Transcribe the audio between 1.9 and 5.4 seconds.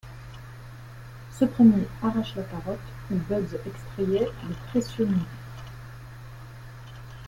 arrache la carotte où Bugs extrayait le précieux minerai.